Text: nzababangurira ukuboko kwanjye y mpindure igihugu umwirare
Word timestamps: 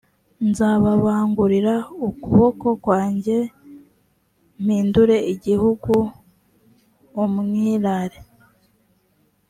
nzababangurira 0.49 1.73
ukuboko 2.09 2.67
kwanjye 2.83 3.37
y 3.47 3.51
mpindure 4.63 5.17
igihugu 5.33 5.93
umwirare 7.23 8.19